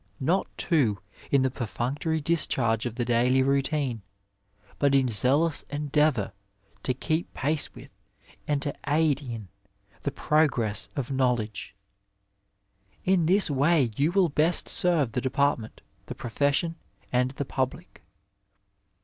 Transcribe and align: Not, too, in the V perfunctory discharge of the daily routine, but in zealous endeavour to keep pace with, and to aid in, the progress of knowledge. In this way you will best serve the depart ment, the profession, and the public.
Not, 0.19 0.47
too, 0.57 0.97
in 1.29 1.43
the 1.43 1.51
V 1.51 1.59
perfunctory 1.59 2.21
discharge 2.23 2.87
of 2.87 2.95
the 2.95 3.05
daily 3.05 3.43
routine, 3.43 4.01
but 4.79 4.95
in 4.95 5.07
zealous 5.07 5.61
endeavour 5.69 6.33
to 6.81 6.95
keep 6.95 7.31
pace 7.35 7.71
with, 7.75 7.91
and 8.47 8.63
to 8.63 8.73
aid 8.87 9.21
in, 9.21 9.49
the 10.01 10.09
progress 10.09 10.89
of 10.95 11.11
knowledge. 11.11 11.75
In 13.05 13.27
this 13.27 13.47
way 13.51 13.91
you 13.95 14.11
will 14.11 14.29
best 14.29 14.67
serve 14.67 15.11
the 15.11 15.21
depart 15.21 15.59
ment, 15.59 15.81
the 16.07 16.15
profession, 16.15 16.77
and 17.13 17.29
the 17.29 17.45
public. 17.45 18.01